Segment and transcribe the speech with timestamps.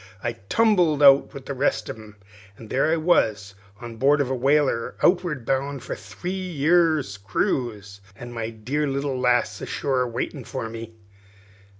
[0.23, 2.15] I tumbled up with the rest; an'
[2.57, 8.01] there I was on board of a whaler outward bound for a three years' cruise,
[8.15, 10.95] an' my dear little lass ashore awaitin' for me."